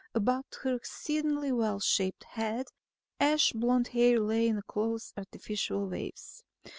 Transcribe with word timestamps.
About 0.15 0.47
her 0.63 0.73
exceedingly 0.73 1.51
well 1.51 1.79
shaped 1.79 2.23
head 2.23 2.69
ash 3.19 3.53
blonde 3.53 3.89
hair 3.89 4.19
lay 4.19 4.47
in 4.47 4.59
close 4.67 5.13
artificial 5.15 5.85
waves. 5.87 6.41